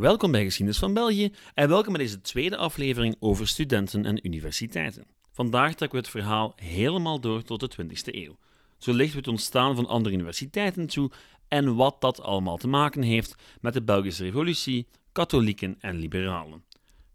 [0.00, 5.06] Welkom bij Geschiedenis van België en welkom bij deze tweede aflevering over studenten en universiteiten.
[5.30, 8.36] Vandaag trekken we het verhaal helemaal door tot de 20e eeuw.
[8.78, 11.10] Zo lichten we het ontstaan van andere universiteiten toe
[11.48, 16.64] en wat dat allemaal te maken heeft met de Belgische Revolutie, katholieken en liberalen.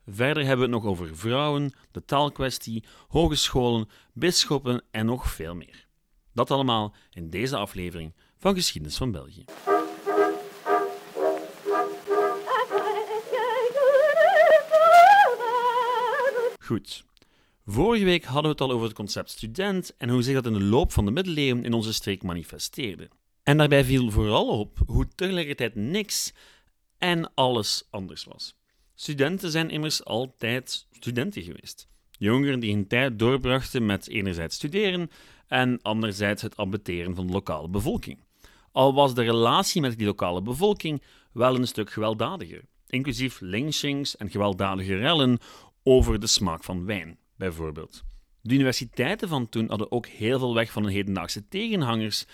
[0.08, 5.88] Verder hebben we het nog over vrouwen, de taalkwestie, hogescholen, bisschoppen en nog veel meer.
[6.34, 9.45] Dat allemaal in deze aflevering van Geschiedenis van België.
[16.66, 17.05] Goed.
[17.66, 20.54] Vorige week hadden we het al over het concept student en hoe zich dat in
[20.54, 23.10] de loop van de middeleeuwen in onze streek manifesteerde.
[23.44, 26.34] En daarbij viel vooral op hoe tegelijkertijd niks
[26.98, 28.55] en alles anders was.
[28.96, 31.88] Studenten zijn immers altijd studenten geweest.
[32.12, 35.10] Jongeren die hun tijd doorbrachten met enerzijds studeren
[35.48, 38.20] en anderzijds het ambeteren van de lokale bevolking.
[38.72, 44.29] Al was de relatie met die lokale bevolking wel een stuk gewelddadiger, inclusief lynchings en
[44.29, 45.40] gewelddadige rellen
[45.88, 48.04] over de smaak van wijn, bijvoorbeeld.
[48.41, 52.26] De universiteiten van toen hadden ook heel veel weg van de hedendaagse tegenhangers,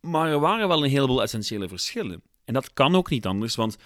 [0.00, 2.22] maar er waren wel een heleboel essentiële verschillen.
[2.44, 3.76] En dat kan ook niet anders, want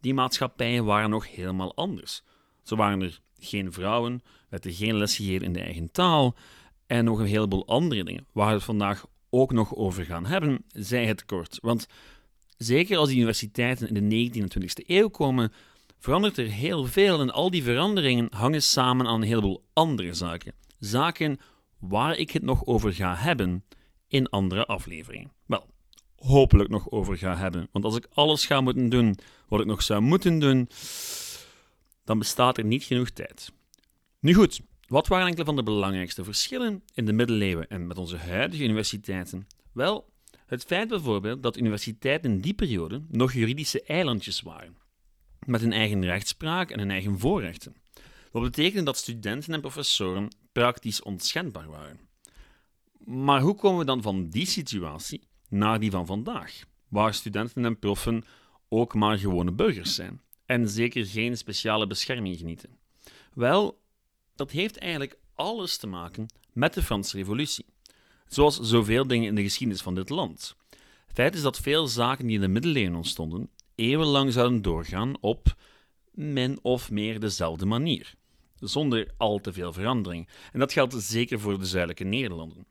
[0.00, 2.22] die maatschappijen waren nog helemaal anders.
[2.62, 6.36] Zo waren er geen vrouwen, werd er geen les gegeven in de eigen taal
[6.86, 10.64] en nog een heleboel andere dingen, waar we het vandaag ook nog over gaan hebben,
[10.68, 11.58] zij het kort.
[11.62, 11.86] Want
[12.56, 15.52] zeker als die universiteiten in de 19e en 20e eeuw komen,
[15.98, 20.54] verandert er heel veel en al die veranderingen hangen samen aan een heleboel andere zaken.
[20.78, 21.38] Zaken
[21.78, 23.64] waar ik het nog over ga hebben
[24.08, 25.32] in andere afleveringen.
[25.46, 25.66] Wel,
[26.16, 27.68] hopelijk nog over ga hebben.
[27.72, 30.68] Want als ik alles ga moeten doen wat ik nog zou moeten doen,
[32.04, 33.52] dan bestaat er niet genoeg tijd.
[34.20, 38.16] Nu goed, wat waren enkele van de belangrijkste verschillen in de middeleeuwen en met onze
[38.16, 39.46] huidige universiteiten?
[39.72, 40.08] Wel,
[40.46, 44.76] het feit bijvoorbeeld dat universiteiten in die periode nog juridische eilandjes waren
[45.46, 47.76] met een eigen rechtspraak en een eigen voorrechten.
[48.30, 52.00] Wat betekende dat studenten en professoren praktisch onschendbaar waren.
[53.04, 57.78] Maar hoe komen we dan van die situatie naar die van vandaag, waar studenten en
[57.78, 58.24] proffen
[58.68, 62.78] ook maar gewone burgers zijn en zeker geen speciale bescherming genieten?
[63.34, 63.80] Wel,
[64.34, 67.66] dat heeft eigenlijk alles te maken met de Franse Revolutie,
[68.28, 70.56] zoals zoveel dingen in de geschiedenis van dit land.
[71.12, 75.56] Feit is dat veel zaken die in de middeleeuwen ontstonden, eeuwenlang zouden doorgaan op
[76.10, 78.14] min of meer dezelfde manier,
[78.58, 80.28] zonder al te veel verandering.
[80.52, 82.66] En dat geldt zeker voor de zuidelijke Nederlanden.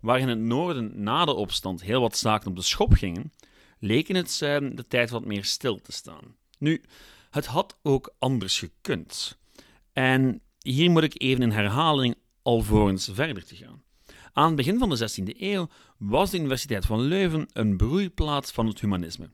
[0.00, 3.32] Waar in het noorden na de opstand heel wat zaken op de schop gingen,
[3.78, 6.36] leken het zuiden de tijd wat meer stil te staan.
[6.58, 6.82] Nu,
[7.30, 9.38] het had ook anders gekund.
[9.92, 13.82] En hier moet ik even in herhaling alvorens verder te gaan.
[14.32, 15.68] Aan het begin van de 16e eeuw
[15.98, 19.30] was de Universiteit van Leuven een broeiplaats van het humanisme.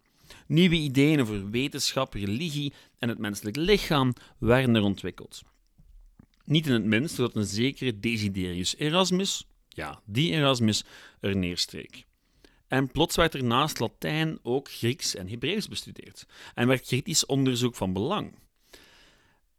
[0.49, 5.43] Nieuwe ideeën over wetenschap, religie en het menselijk lichaam werden er ontwikkeld.
[6.45, 10.85] Niet in het minst doordat een zekere Desiderius Erasmus, ja, die Erasmus,
[11.21, 12.05] er neerstreek.
[12.69, 17.75] En plots werd er naast Latijn ook Grieks en Hebreeuws bestudeerd en werd kritisch onderzoek
[17.75, 18.35] van belang.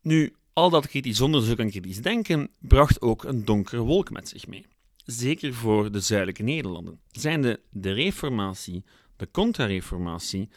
[0.02, 4.48] Nu, al dat kritisch onderzoek en kritisch denken bracht ook een donkere wolk met zich
[4.48, 4.66] mee.
[5.06, 8.84] Zeker voor de zuidelijke Nederlanden, zijnde de Reformatie,
[9.16, 10.50] de Contra-Reformatie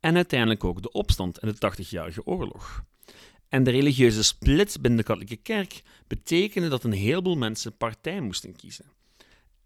[0.00, 2.84] en uiteindelijk ook de opstand en de 80-jarige oorlog.
[3.48, 8.56] En de religieuze split binnen de katholieke kerk betekende dat een heleboel mensen partij moesten
[8.56, 8.84] kiezen.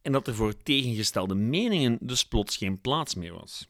[0.03, 3.69] En dat er voor tegengestelde meningen dus plots geen plaats meer was.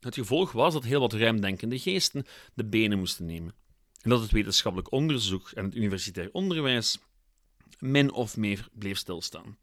[0.00, 3.54] Het gevolg was dat heel wat ruimdenkende geesten de benen moesten nemen.
[4.02, 6.98] En dat het wetenschappelijk onderzoek en het universitair onderwijs
[7.78, 9.58] min of meer bleef stilstaan.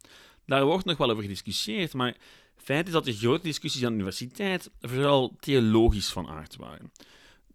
[0.46, 2.16] Daar wordt nog wel over gediscussieerd, maar
[2.64, 6.92] Feit is dat de grote discussies aan de universiteit vooral theologisch van aard waren.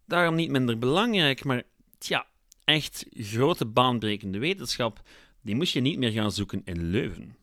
[0.06, 1.64] Daarom niet minder belangrijk, maar
[1.98, 2.28] tja,
[2.64, 5.02] echt grote baanbrekende wetenschap,
[5.42, 7.36] die moest je niet meer gaan zoeken in Leuven.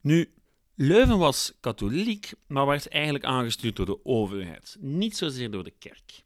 [0.00, 0.32] Nu,
[0.74, 6.22] Leuven was katholiek, maar werd eigenlijk aangestuurd door de overheid, niet zozeer door de kerk.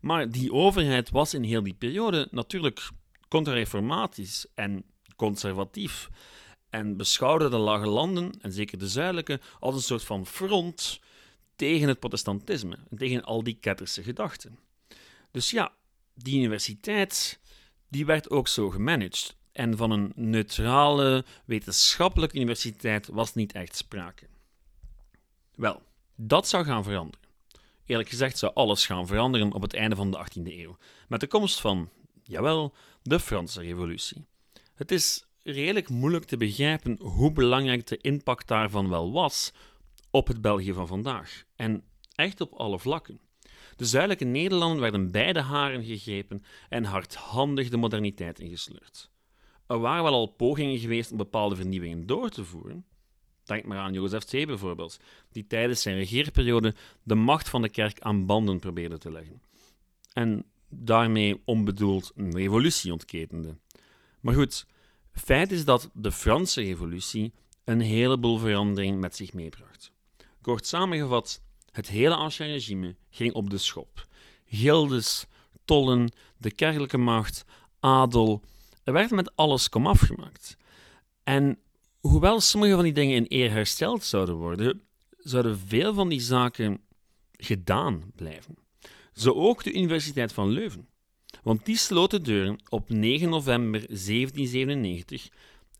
[0.00, 2.90] Maar die overheid was in heel die periode natuurlijk
[3.28, 4.84] contra-reformatisch en
[5.16, 6.10] conservatief
[6.74, 11.00] en beschouwde de lage landen, en zeker de zuidelijke, als een soort van front
[11.56, 14.58] tegen het protestantisme en tegen al die ketterse gedachten.
[15.30, 15.72] Dus ja,
[16.14, 17.40] die universiteit
[17.88, 19.36] die werd ook zo gemanaged.
[19.52, 24.26] En van een neutrale wetenschappelijke universiteit was niet echt sprake.
[25.54, 25.82] Wel,
[26.14, 27.28] dat zou gaan veranderen.
[27.86, 30.76] Eerlijk gezegd zou alles gaan veranderen op het einde van de 18e eeuw,
[31.08, 31.90] met de komst van,
[32.22, 34.26] jawel, de Franse Revolutie.
[34.74, 39.52] Het is redelijk moeilijk te begrijpen hoe belangrijk de impact daarvan wel was
[40.10, 41.44] op het België van vandaag.
[41.56, 43.20] En echt op alle vlakken.
[43.76, 49.10] De zuidelijke Nederlanden werden bij de haren gegrepen en hardhandig de moderniteit ingesleurd.
[49.66, 52.84] Er waren wel al pogingen geweest om bepaalde vernieuwingen door te voeren.
[53.44, 55.00] Denk maar aan Jozef II bijvoorbeeld,
[55.32, 59.42] die tijdens zijn regeerperiode de macht van de kerk aan banden probeerde te leggen.
[60.12, 63.56] En daarmee onbedoeld een revolutie ontketende.
[64.20, 64.66] Maar goed,
[65.20, 67.32] feit is dat de Franse revolutie
[67.64, 69.92] een heleboel verandering met zich meebracht.
[70.40, 74.06] Kort samengevat, het hele ancien regime ging op de schop.
[74.46, 75.26] Gildes,
[75.64, 77.44] tollen, de kerkelijke macht,
[77.80, 78.42] adel,
[78.84, 80.56] er werd met alles komaf gemaakt.
[81.22, 81.58] En
[82.00, 84.82] hoewel sommige van die dingen in eer hersteld zouden worden,
[85.18, 86.80] zouden veel van die zaken
[87.32, 88.56] gedaan blijven.
[89.12, 90.88] Zo ook de Universiteit van Leuven.
[91.44, 95.28] Want die sloot de deuren op 9 november 1797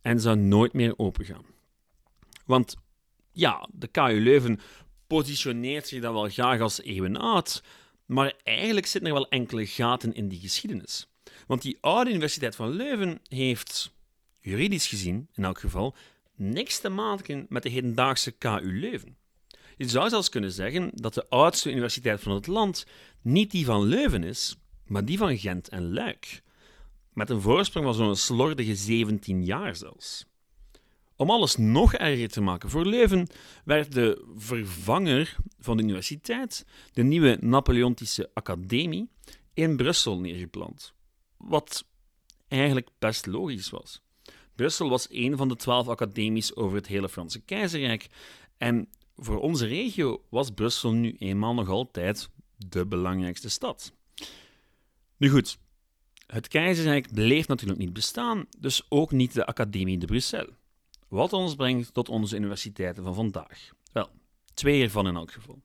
[0.02, 1.44] en zou nooit meer opengaan.
[2.46, 2.76] Want
[3.32, 4.60] ja, de KU Leuven
[5.06, 7.62] positioneert zich dan wel graag als eeuwenoud,
[8.06, 11.06] maar eigenlijk zitten er wel enkele gaten in die geschiedenis.
[11.46, 13.92] Want die oude Universiteit van Leuven heeft,
[14.40, 15.94] juridisch gezien in elk geval,
[16.36, 19.16] niks te maken met de hedendaagse KU Leuven.
[19.76, 22.86] Je zou zelfs kunnen zeggen dat de oudste universiteit van het land
[23.22, 26.42] niet die van Leuven is, maar die van Gent en Luik.
[27.12, 30.26] Met een voorsprong van zo'n slordige 17 jaar zelfs.
[31.16, 33.26] Om alles nog erger te maken voor Leuven,
[33.64, 39.08] werd de vervanger van de universiteit, de nieuwe Napoleontische Academie,
[39.54, 40.94] in Brussel neergeplant.
[41.36, 41.84] Wat
[42.48, 44.02] eigenlijk best logisch was.
[44.54, 48.08] Brussel was een van de twaalf academies over het hele Franse keizerrijk
[48.58, 53.92] en voor onze regio was Brussel nu eenmaal nog altijd de belangrijkste stad.
[55.24, 55.58] Nu goed,
[56.26, 60.54] het keizerrijk bleef natuurlijk niet bestaan, dus ook niet de Academie de Bruxelles.
[61.08, 63.70] Wat ons brengt tot onze universiteiten van vandaag.
[63.92, 64.08] Wel,
[64.54, 65.62] twee ervan in elk geval.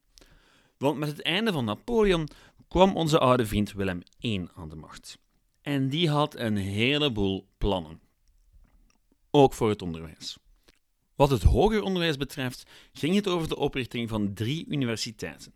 [0.78, 2.30] Want met het einde van Napoleon
[2.68, 5.18] kwam onze oude vriend Willem I aan de macht.
[5.62, 8.02] En die had een heleboel plannen.
[9.32, 10.38] Ook voor het onderwijs.
[11.16, 15.54] Wat het hoger onderwijs betreft, ging het over de oprichting van drie universiteiten: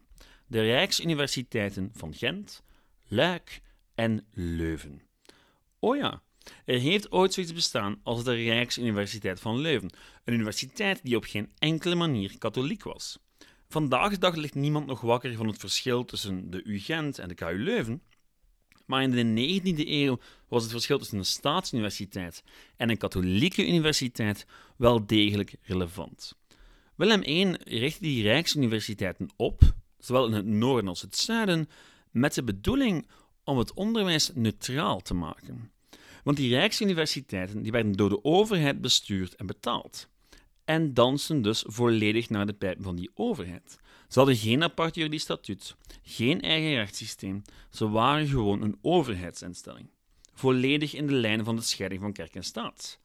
[0.48, 2.64] de Rijksuniversiteiten van Gent,
[3.08, 3.62] Luik
[3.96, 5.02] en Leuven.
[5.80, 6.22] Oh ja,
[6.66, 9.94] er heeft ooit zoiets bestaan als de Rijksuniversiteit van Leuven,
[10.24, 13.20] een universiteit die op geen enkele manier katholiek was.
[13.70, 17.36] Vandaag de dag ligt niemand nog wakker van het verschil tussen de UGent en de
[17.36, 18.02] KU Leuven,
[18.86, 22.44] maar in de 19e eeuw was het verschil tussen een staatsuniversiteit
[22.78, 24.46] en een katholieke universiteit
[24.78, 26.36] wel degelijk relevant.
[26.96, 29.62] Willem I richtte die rijksuniversiteiten op,
[29.98, 31.70] zowel in het noorden als het zuiden,
[32.12, 33.08] met de bedoeling
[33.44, 35.72] om het onderwijs neutraal te maken.
[36.24, 40.10] Want die rijksuniversiteiten die werden door de overheid bestuurd en betaald.
[40.66, 43.78] En dansen dus volledig naar de pijpen van die overheid.
[44.08, 47.42] Ze hadden geen apart juridisch statuut, geen eigen rechtssysteem.
[47.70, 49.90] Ze waren gewoon een overheidsinstelling.
[50.34, 53.00] Volledig in de lijn van de scheiding van kerk en staat.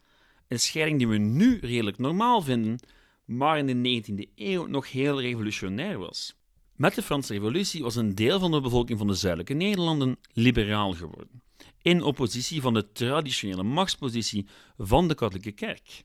[0.49, 2.79] Een scheiding die we nu redelijk normaal vinden,
[3.25, 6.37] maar in de 19e eeuw nog heel revolutionair was.
[6.79, 10.93] Met de Franse Revolutie was een deel van de bevolking van de zuidelijke Nederlanden liberaal
[10.93, 11.43] geworden,
[11.83, 14.47] in oppositie van de traditionele machtspositie
[14.77, 16.05] van de katholieke kerk.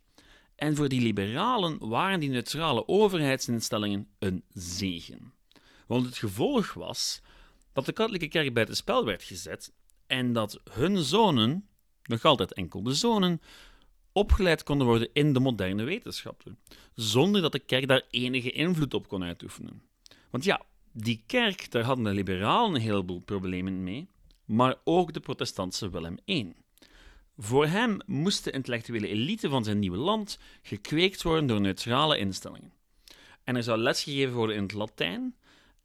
[0.55, 5.33] En voor die liberalen waren die neutrale overheidsinstellingen een zegen.
[5.87, 7.21] Want het gevolg was
[7.73, 9.73] dat de katholieke kerk bij het spel werd gezet
[10.07, 11.67] en dat hun zonen,
[12.03, 13.41] nog altijd enkel de zonen,
[14.11, 16.59] opgeleid konden worden in de moderne wetenschappen,
[16.93, 19.91] zonder dat de kerk daar enige invloed op kon uitoefenen.
[20.33, 20.61] Want ja,
[20.91, 24.07] die kerk, daar hadden de liberalen een heleboel problemen mee,
[24.45, 26.53] maar ook de protestantse Willem I.
[27.37, 32.73] Voor hem moest de intellectuele elite van zijn nieuwe land gekweekt worden door neutrale instellingen.
[33.43, 35.35] En er zou lesgegeven worden in het Latijn,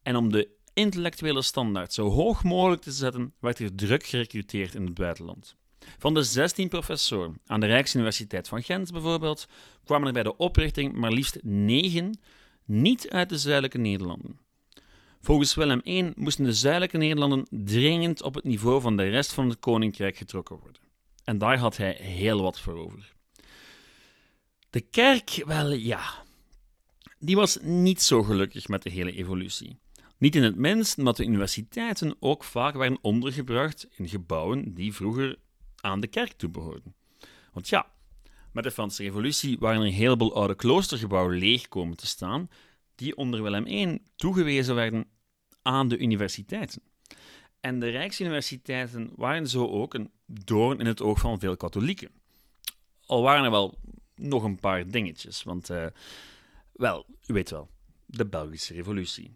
[0.03, 4.85] en om de intellectuele standaard zo hoog mogelijk te zetten, werd er druk gerecruiteerd in
[4.85, 5.57] het buitenland.
[5.99, 9.49] Van de 16 professoren aan de Rijksuniversiteit van Gent bijvoorbeeld,
[9.85, 12.21] kwamen er bij de oprichting maar liefst 9
[12.69, 14.39] niet uit de zuidelijke Nederlanden.
[15.21, 19.49] Volgens Willem I moesten de zuidelijke Nederlanden dringend op het niveau van de rest van
[19.49, 20.83] het koninkrijk getrokken worden.
[21.25, 23.13] En daar had hij heel wat voor over.
[24.71, 26.25] De kerk, wel ja,
[27.19, 29.79] die was niet zo gelukkig met de hele evolutie.
[30.19, 35.39] Niet in het minst omdat de universiteiten ook vaak werden ondergebracht in gebouwen die vroeger
[35.81, 36.95] aan de kerk toebehoorden.
[37.53, 37.87] Want ja,
[38.59, 42.51] met de Franse Revolutie waren er een heleboel oude kloostergebouwen leeg komen te staan,
[42.95, 45.07] die onder Willem I toegewezen werden
[45.63, 46.83] aan de universiteiten.
[47.61, 52.11] En de Rijksuniversiteiten waren zo ook een doorn in het oog van veel katholieken.
[53.07, 53.79] Al waren er wel
[54.15, 55.87] nog een paar dingetjes, want, uh,
[56.73, 57.71] wel, u weet wel,
[58.07, 59.35] de Belgische Revolutie.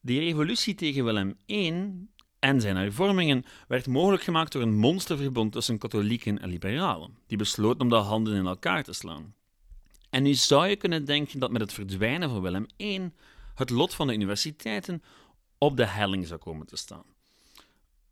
[0.00, 1.92] Die revolutie tegen Willem I
[2.40, 7.80] en zijn hervormingen werd mogelijk gemaakt door een monsterverbond tussen katholieken en liberalen, die besloten
[7.80, 9.34] om de handen in elkaar te slaan.
[10.10, 13.10] En nu zou je kunnen denken dat met het verdwijnen van Willem I
[13.54, 15.02] het lot van de universiteiten
[15.58, 17.04] op de helling zou komen te staan.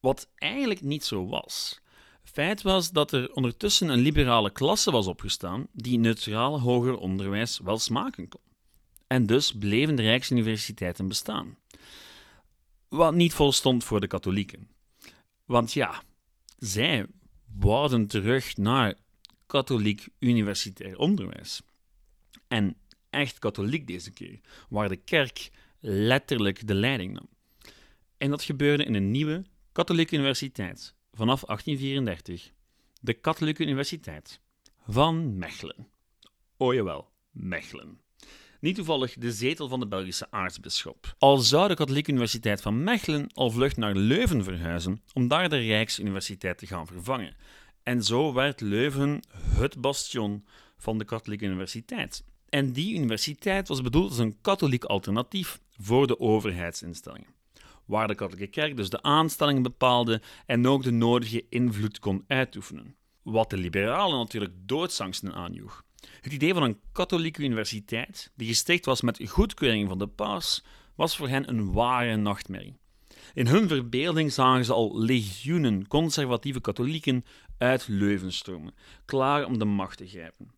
[0.00, 1.80] Wat eigenlijk niet zo was.
[2.23, 7.78] Feit was dat er ondertussen een liberale klasse was opgestaan die neutraal hoger onderwijs wel
[7.78, 8.40] smaken kon.
[9.06, 11.56] En dus bleven de Rijksuniversiteiten bestaan.
[12.88, 14.68] Wat niet volstond voor de katholieken.
[15.45, 16.02] Want ja,
[16.59, 17.07] zij
[17.59, 18.95] wouden terug naar
[19.47, 21.62] katholiek universitair onderwijs.
[22.49, 22.76] En
[23.11, 27.28] echt katholiek deze keer, waar de kerk letterlijk de leiding nam.
[28.16, 32.52] En dat gebeurde in een nieuwe katholieke universiteit vanaf 1834.
[33.00, 34.40] De Katholieke Universiteit
[34.87, 35.88] van Mechelen.
[36.57, 38.00] O jawel, Mechelen.
[38.60, 41.14] Niet toevallig de zetel van de Belgische aartsbisschop.
[41.18, 45.58] Al zou de Katholieke Universiteit van Mechelen al vlucht naar Leuven verhuizen om daar de
[45.58, 47.36] Rijksuniversiteit te gaan vervangen.
[47.82, 50.44] En zo werd Leuven het bastion
[50.76, 52.24] van de Katholieke Universiteit.
[52.48, 57.34] En die universiteit was bedoeld als een katholiek alternatief voor de overheidsinstellingen,
[57.84, 62.96] waar de katholieke kerk dus de aanstellingen bepaalde en ook de nodige invloed kon uitoefenen.
[63.22, 65.86] Wat de liberalen natuurlijk doodsangsten aanjoeg.
[66.20, 70.64] Het idee van een katholieke universiteit, die gesticht was met goedkeuring van de paus,
[70.94, 72.76] was voor hen een ware nachtmerrie.
[73.34, 77.24] In hun verbeelding zagen ze al legioenen conservatieve katholieken
[77.58, 78.74] uit Leuven stromen,
[79.04, 80.50] klaar om de macht te grijpen.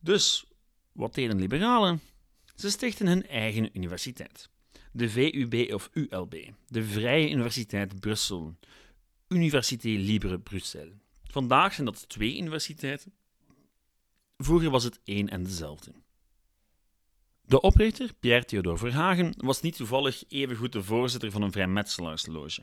[0.00, 0.44] Dus
[0.92, 2.00] wat deden liberalen?
[2.54, 4.48] Ze stichten hun eigen universiteit.
[4.92, 6.34] De VUB of ULB,
[6.66, 8.56] de Vrije Universiteit Brussel,
[9.28, 10.94] Université Libre Bruxelles.
[11.24, 13.12] Vandaag zijn dat twee universiteiten.
[14.38, 15.92] Vroeger was het één en dezelfde.
[17.42, 22.62] De oprichter, Pierre Theodor Verhagen, was niet toevallig evengoed de voorzitter van een vrijmetselaarsloge.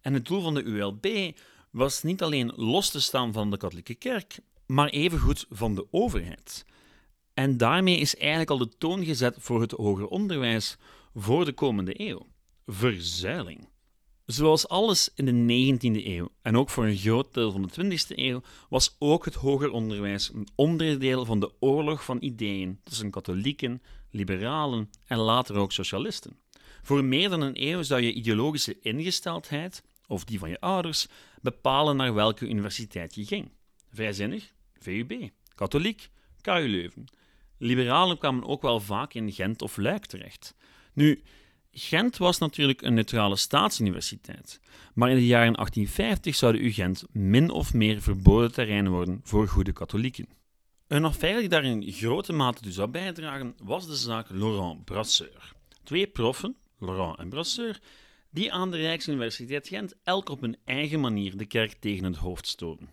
[0.00, 1.36] En het doel van de ULB
[1.70, 6.64] was niet alleen los te staan van de katholieke kerk, maar evengoed van de overheid.
[7.34, 10.76] En daarmee is eigenlijk al de toon gezet voor het hoger onderwijs
[11.14, 12.26] voor de komende eeuw.
[12.66, 13.68] Verzuiling.
[14.30, 18.18] Zoals alles in de 19e eeuw en ook voor een groot deel van de 20e
[18.18, 23.82] eeuw was ook het hoger onderwijs een onderdeel van de oorlog van ideeën tussen katholieken,
[24.10, 26.36] liberalen en later ook socialisten.
[26.82, 31.06] Voor meer dan een eeuw zou je ideologische ingesteldheid, of die van je ouders,
[31.42, 33.50] bepalen naar welke universiteit je ging.
[33.92, 35.30] Vrijzinnig, VUB.
[35.54, 36.08] Katholiek,
[36.40, 37.04] KU Leuven.
[37.58, 40.54] Liberalen kwamen ook wel vaak in Gent of Luik terecht.
[40.92, 41.22] Nu,
[41.72, 44.60] Gent was natuurlijk een neutrale staatsuniversiteit,
[44.94, 49.48] maar in de jaren 1850 zou de UGent min of meer verboden terrein worden voor
[49.48, 50.28] goede katholieken.
[50.86, 55.52] Een affaire die daar in grote mate toe zou bijdragen, was de zaak Laurent Brasseur.
[55.84, 57.80] Twee proffen, Laurent en Brasseur,
[58.30, 62.46] die aan de Rijksuniversiteit Gent elk op hun eigen manier de kerk tegen het hoofd
[62.46, 62.90] stoten.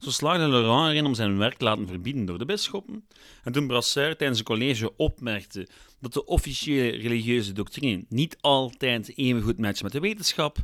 [0.00, 3.06] Zo slaagde Laurent erin om zijn werk te laten verbieden door de bisschoppen.
[3.44, 9.42] En toen Brasseur tijdens een college opmerkte dat de officiële religieuze doctrine niet altijd even
[9.42, 10.58] goed matcht met de wetenschap,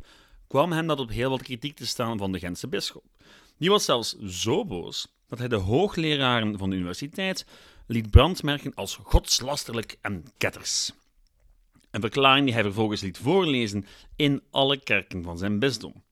[0.46, 3.04] kwam hem dat op heel wat kritiek te staan van de Gentse bisschop.
[3.58, 7.46] Die was zelfs zo boos dat hij de hoogleraren van de universiteit
[7.86, 10.92] liet brandmerken als godslasterlijk en ketters.
[11.90, 16.04] Een verklaring die hij vervolgens liet voorlezen in alle kerken van zijn bisdom.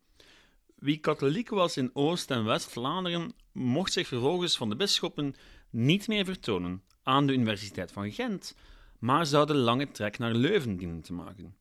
[0.85, 5.35] Wie katholiek was in Oost- en West-Vlaanderen mocht zich vervolgens van de bisschoppen
[5.71, 8.57] niet meer vertonen aan de Universiteit van Gent,
[8.99, 11.57] maar zou de lange trek naar Leuven dienen te maken.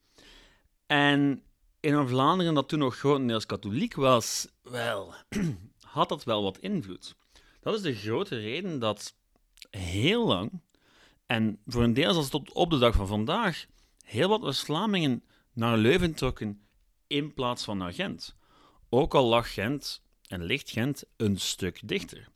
[0.85, 1.43] En
[1.79, 5.13] in een Vlaanderen dat toen nog grotendeels katholiek was, wel,
[5.81, 7.15] had dat wel wat invloed.
[7.59, 9.15] Dat is de grote reden dat
[9.69, 10.61] heel lang,
[11.25, 13.65] en voor een deel zelfs tot op de dag van vandaag,
[14.03, 16.61] heel wat West-Vlamingen naar Leuven trokken
[17.07, 18.35] in plaats van naar Gent.
[18.95, 22.27] Ook al lag Gent en ligt Gent een stuk dichter.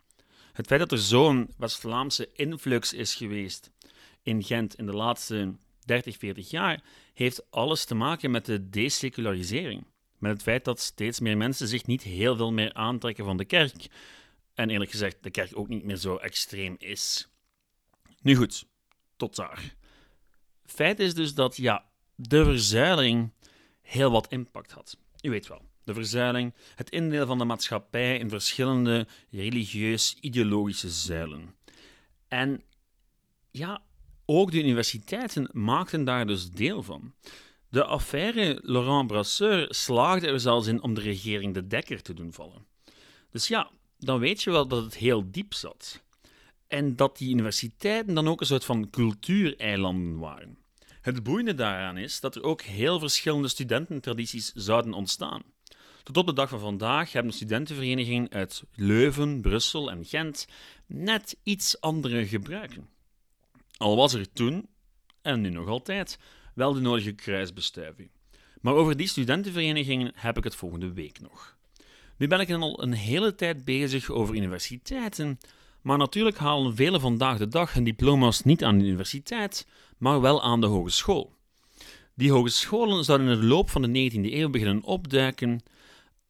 [0.53, 3.71] Het feit dat er zo'n West-Vlaamse influx is geweest
[4.23, 6.83] in Gent in de laatste 30, 40 jaar,
[7.13, 9.85] heeft alles te maken met de desecularisering.
[10.17, 13.45] Met het feit dat steeds meer mensen zich niet heel veel meer aantrekken van de
[13.45, 13.87] kerk.
[14.53, 17.27] En eerlijk gezegd, de kerk ook niet meer zo extreem is.
[18.21, 18.65] Nu goed,
[19.15, 19.75] tot daar.
[20.65, 21.85] Feit is dus dat ja,
[22.15, 23.31] de verzuiling
[23.81, 24.97] heel wat impact had.
[25.21, 31.55] U weet wel, de verzuiling, het indelen van de maatschappij in verschillende religieus-ideologische zuilen.
[32.27, 32.63] En
[33.51, 33.81] ja,
[34.25, 37.13] ook de universiteiten maakten daar dus deel van.
[37.69, 42.33] De affaire Laurent Brasseur slaagde er zelfs in om de regering de dekker te doen
[42.33, 42.65] vallen.
[43.31, 46.03] Dus ja, dan weet je wel dat het heel diep zat.
[46.67, 50.57] En dat die universiteiten dan ook een soort van cultuureilanden waren.
[51.01, 55.43] Het boeiende daaraan is dat er ook heel verschillende studententradities zouden ontstaan.
[56.07, 60.47] Tot op de dag van vandaag hebben studentenverenigingen uit Leuven, Brussel en Gent
[60.85, 62.89] net iets andere gebruiken.
[63.77, 64.67] Al was er toen,
[65.21, 66.19] en nu nog altijd,
[66.53, 68.09] wel de nodige kruisbestuiving.
[68.61, 71.57] Maar over die studentenverenigingen heb ik het volgende week nog.
[72.17, 75.39] Nu ben ik al een hele tijd bezig over universiteiten,
[75.81, 80.43] maar natuurlijk halen velen vandaag de dag hun diploma's niet aan de universiteit, maar wel
[80.43, 81.35] aan de hogeschool.
[82.13, 85.61] Die hogescholen zouden in de loop van de 19e eeuw beginnen opduiken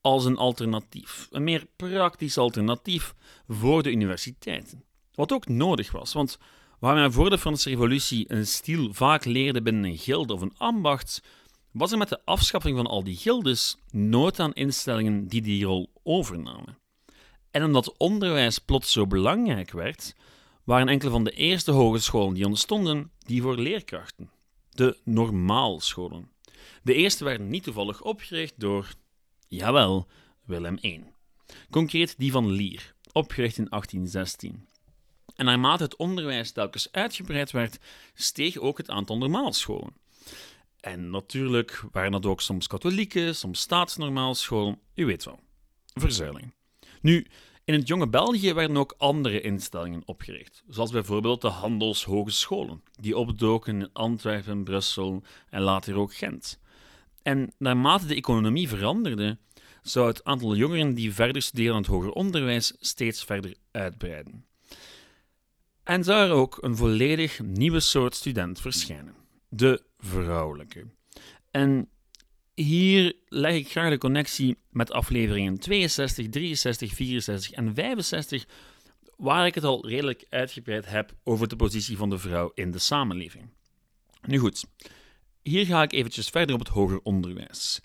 [0.07, 3.15] als een alternatief, een meer praktisch alternatief
[3.47, 4.83] voor de universiteiten.
[5.13, 6.37] Wat ook nodig was, want
[6.79, 10.57] waar men voor de Franse Revolutie een stiel vaak leerde binnen een gilde of een
[10.57, 11.23] ambacht,
[11.71, 15.91] was er met de afschaffing van al die gildes nood aan instellingen die die rol
[16.03, 16.77] overnamen.
[17.51, 20.15] En omdat onderwijs plots zo belangrijk werd,
[20.63, 24.31] waren enkele van de eerste hogescholen die ontstonden die voor leerkrachten,
[24.69, 26.31] de normaalscholen.
[26.83, 28.95] De eerste werden niet toevallig opgericht door,
[29.47, 30.07] jawel,
[30.45, 31.03] Willem I.
[31.69, 34.67] Concreet die van Lier, opgericht in 1816.
[35.35, 37.79] En naarmate het onderwijs telkens uitgebreid werd,
[38.13, 39.93] steeg ook het aantal normaalscholen.
[40.79, 45.39] En natuurlijk waren dat ook soms katholieke, soms staatsnormaalscholen, u weet wel.
[45.93, 46.53] Verzuiling.
[47.01, 47.27] Nu,
[47.63, 53.81] in het jonge België werden ook andere instellingen opgericht, zoals bijvoorbeeld de handelshogescholen, die opdoken
[53.81, 56.59] in Antwerpen, Brussel en later ook Gent.
[57.27, 59.37] En naarmate de economie veranderde,
[59.81, 64.45] zou het aantal jongeren die verder studeren aan het hoger onderwijs steeds verder uitbreiden.
[65.83, 69.15] En zou er ook een volledig nieuwe soort student verschijnen:
[69.49, 70.85] de vrouwelijke.
[71.51, 71.89] En
[72.53, 78.45] hier leg ik graag de connectie met afleveringen 62, 63, 64 en 65,
[79.17, 82.79] waar ik het al redelijk uitgebreid heb over de positie van de vrouw in de
[82.79, 83.49] samenleving.
[84.21, 84.65] Nu goed,
[85.47, 87.79] hier ga ik eventjes verder op het hoger onderwijs.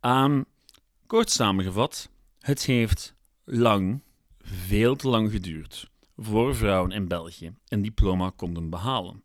[0.00, 0.44] Um,
[1.06, 3.14] kort samengevat, het heeft
[3.44, 4.02] lang,
[4.42, 9.22] veel te lang geduurd voor vrouwen in België een diploma konden behalen.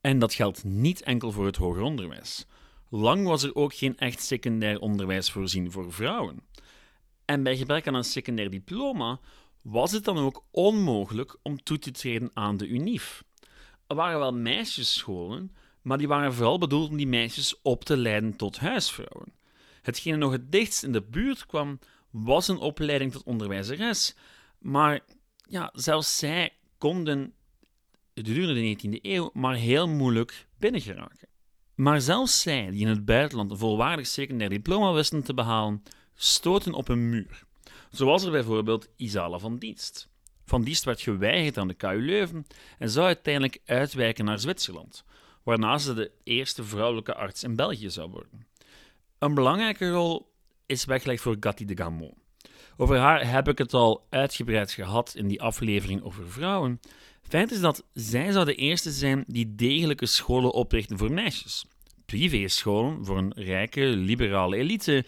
[0.00, 2.46] En dat geldt niet enkel voor het hoger onderwijs.
[2.88, 6.40] Lang was er ook geen echt secundair onderwijs voorzien voor vrouwen.
[7.24, 9.20] En bij gebrek aan een secundair diploma
[9.62, 13.24] was het dan ook onmogelijk om toe te treden aan de UNIF.
[13.86, 15.52] Er waren wel meisjesscholen,
[15.88, 19.32] maar die waren vooral bedoeld om die meisjes op te leiden tot huisvrouwen.
[19.82, 21.78] Hetgene nog het dichtst in de buurt kwam,
[22.10, 24.14] was een opleiding tot onderwijzeres,
[24.58, 25.00] maar
[25.48, 27.32] ja, zelfs zij konden
[28.14, 31.28] gedurende de 19e eeuw maar heel moeilijk binnengeraken.
[31.74, 35.82] Maar zelfs zij, die in het buitenland een volwaardig secundair diploma wisten te behalen,
[36.14, 37.42] stoten op een muur.
[37.90, 40.08] Zoals er bijvoorbeeld Isala van Dienst.
[40.44, 42.46] Van Dienst werd geweigerd aan de KU Leuven
[42.78, 45.04] en zou uiteindelijk uitwijken naar Zwitserland,
[45.48, 48.46] waarna ze de eerste vrouwelijke arts in België zou worden.
[49.18, 50.32] Een belangrijke rol
[50.66, 52.14] is weggelegd voor Gatti de Gamont.
[52.76, 56.80] Over haar heb ik het al uitgebreid gehad in die aflevering over vrouwen.
[57.22, 61.64] Feit is dat zij zou de eerste zijn die degelijke scholen oprichten voor meisjes.
[62.06, 65.04] Privéscholen voor een rijke, liberale elite.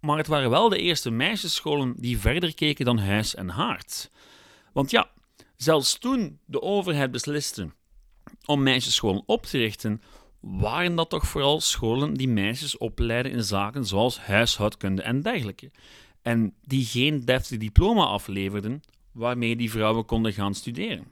[0.00, 4.10] Maar het waren wel de eerste meisjesscholen die verder keken dan huis en haard.
[4.72, 5.10] Want ja,
[5.56, 7.70] zelfs toen de overheid besliste
[8.44, 10.02] om meisjesscholen op te richten,
[10.40, 15.70] waren dat toch vooral scholen die meisjes opleiden in zaken zoals huishoudkunde en dergelijke
[16.22, 21.06] en die geen deftig diploma afleverden waarmee die vrouwen konden gaan studeren.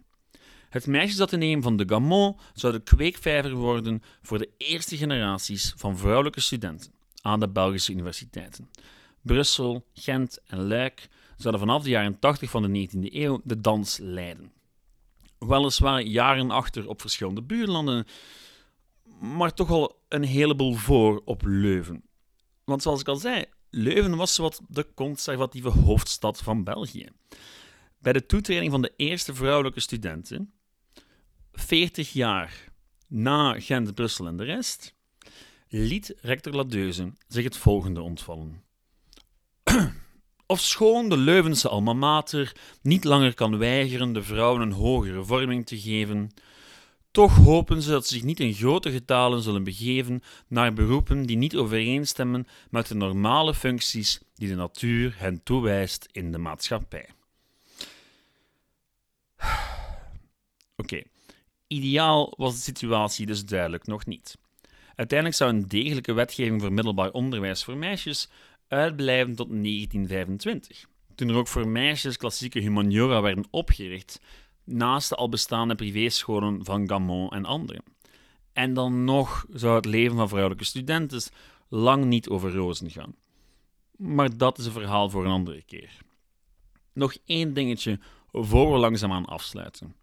[0.69, 6.41] Het meisjesateneum van de Gamont zou de kweekvijver worden voor de eerste generaties van vrouwelijke
[6.41, 8.71] studenten aan de Belgische universiteiten.
[9.21, 13.99] Brussel, Gent en Luik zouden vanaf de jaren 80 van de 19e eeuw de dans
[13.99, 14.53] leiden.
[15.47, 18.07] Weliswaar jaren achter op verschillende buurlanden,
[19.21, 22.05] maar toch al een heleboel voor op Leuven.
[22.65, 27.09] Want zoals ik al zei, Leuven was wat de conservatieve hoofdstad van België.
[27.99, 30.53] Bij de toetreding van de eerste vrouwelijke studenten,
[31.53, 32.73] 40 jaar
[33.09, 34.95] na Gent, Brussel en de rest,
[35.69, 38.63] liet rector Ladeuze zich het volgende ontvallen.
[40.47, 42.53] Ofschoon de Leuvense alma mater
[42.83, 46.31] niet langer kan weigeren de vrouwen een hogere vorming te geven,
[47.11, 51.37] toch hopen ze dat ze zich niet in grote getalen zullen begeven naar beroepen die
[51.37, 57.09] niet overeenstemmen met de normale functies die de natuur hen toewijst in de maatschappij.
[60.77, 61.03] Oké,
[61.67, 64.37] ideaal was de situatie dus duidelijk nog niet.
[64.95, 68.29] Uiteindelijk zou een degelijke wetgeving voor middelbaar onderwijs voor meisjes
[68.69, 74.21] uitblijven tot 1925, toen er ook voor meisjes klassieke humaniora werden opgericht
[74.65, 77.83] naast de al bestaande privéscholen van Gamon en anderen.
[78.53, 81.23] En dan nog zou het leven van vrouwelijke studenten
[81.69, 83.15] lang niet over rozen gaan.
[83.97, 85.97] Maar dat is een verhaal voor een andere keer.
[86.93, 87.99] Nog één dingetje
[88.33, 89.95] voor we langzaamaan afsluiten.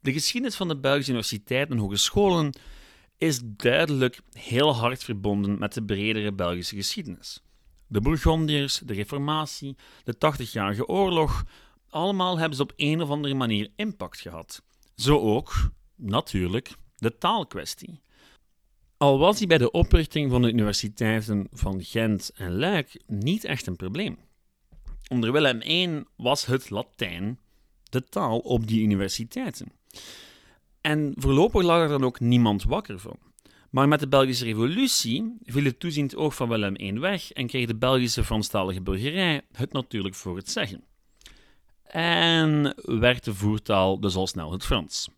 [0.00, 2.52] De geschiedenis van de Belgische universiteiten en hogescholen
[3.18, 7.42] is duidelijk heel hard verbonden met de bredere Belgische geschiedenis.
[7.88, 11.44] De Bourgondiërs, de Reformatie, de 80-jarige oorlog,
[11.88, 14.62] allemaal hebben ze op een of andere manier impact gehad.
[14.96, 18.00] Zo ook, natuurlijk, de taalkwestie.
[18.96, 23.66] Al was die bij de oprichting van de universiteiten van Gent en Luik niet echt
[23.66, 24.18] een probleem.
[25.08, 27.38] Onder Willem I was het Latijn
[27.90, 29.72] de taal op die universiteiten.
[30.80, 33.18] En voorlopig lag er dan ook niemand wakker van.
[33.70, 37.66] Maar met de Belgische Revolutie viel het toeziend oog van Willem I weg en kreeg
[37.66, 40.84] de Belgische Franstalige burgerij het natuurlijk voor het zeggen.
[41.82, 45.08] En werd de voertaal dus al snel het Frans.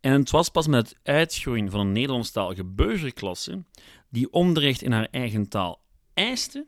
[0.00, 3.64] En het was pas met het uitgroeien van een Nederlandstalige burgerklasse,
[4.08, 5.80] die onderricht in haar eigen taal
[6.14, 6.66] eiste,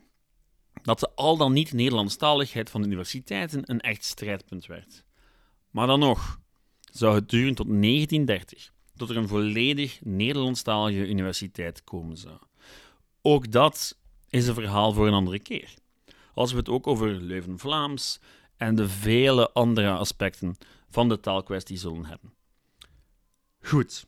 [0.83, 5.05] dat de al dan niet Nederlandstaligheid van de universiteiten een echt strijdpunt werd.
[5.71, 6.41] Maar dan nog
[6.93, 12.39] zou het duren tot 1930, tot er een volledig Nederlandstalige universiteit komen zou.
[13.23, 15.75] Ook dat is een verhaal voor een andere keer.
[16.35, 18.21] Als we het ook over Leuven-Vlaams
[18.57, 20.57] en de vele andere aspecten
[20.91, 22.35] van de taalkwestie zullen hebben.
[23.61, 24.07] Goed,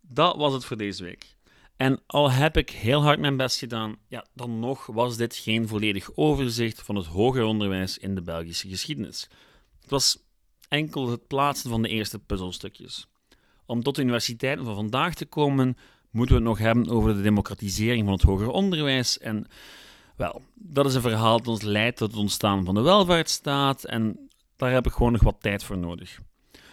[0.00, 1.36] dat was het voor deze week.
[1.76, 5.68] En al heb ik heel hard mijn best gedaan, ja, dan nog was dit geen
[5.68, 9.28] volledig overzicht van het hoger onderwijs in de Belgische geschiedenis.
[9.80, 10.18] Het was
[10.68, 13.09] enkel het plaatsen van de eerste puzzelstukjes.
[13.70, 15.76] Om tot de universiteiten van vandaag te komen,
[16.10, 19.18] moeten we het nog hebben over de democratisering van het hoger onderwijs.
[19.18, 19.46] En
[20.16, 23.84] wel, dat is een verhaal dat ons leidt tot het ontstaan van de welvaartsstaat.
[23.84, 26.20] En daar heb ik gewoon nog wat tijd voor nodig.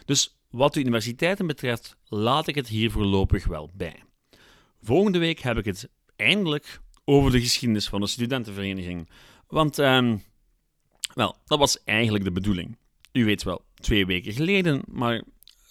[0.06, 4.04] Dus wat de universiteiten betreft, laat ik het hier voorlopig wel bij.
[4.82, 9.10] Volgende week heb ik het eindelijk over de geschiedenis van de studentenvereniging.
[9.48, 10.18] Want, ehm,
[11.14, 12.78] wel, dat was eigenlijk de bedoeling.
[13.12, 15.24] U weet wel, twee weken geleden, maar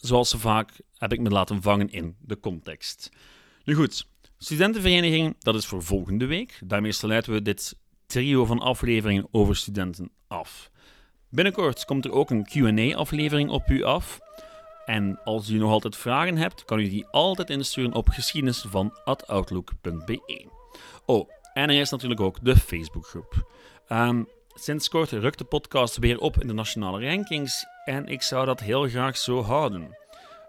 [0.07, 3.11] zoals zo vaak heb ik me laten vangen in de context.
[3.65, 4.07] Nu goed,
[4.39, 6.59] studentenvereniging, dat is voor volgende week.
[6.65, 10.71] Daarmee sluiten we dit trio van afleveringen over studenten af.
[11.29, 14.19] Binnenkort komt er ook een QA-aflevering op u af.
[14.85, 20.49] En als u nog altijd vragen hebt, kan u die altijd insturen op geschiedenisvan.outlook.be.
[21.07, 23.55] Oh, en er is natuurlijk ook de Facebookgroep.
[23.89, 28.47] Um, sinds kort rukt de podcast weer op in de nationale rankings en ik zou
[28.47, 29.97] dat heel graag zo houden.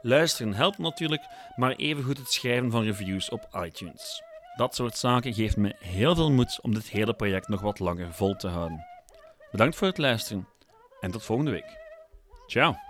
[0.02, 1.24] Luisteren helpt natuurlijk,
[1.56, 4.22] maar evengoed het schrijven van reviews op iTunes.
[4.56, 8.14] Dat soort zaken geeft me heel veel moed om dit hele project nog wat langer
[8.14, 8.86] vol te houden.
[9.52, 10.48] Bedankt voor het luisteren
[11.00, 11.78] en tot volgende week.
[12.48, 12.87] Ciao!